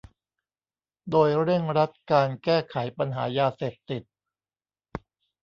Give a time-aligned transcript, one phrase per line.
[1.09, 4.03] โดยเร่งรัดการแก้ไขปัญหายาเสพติด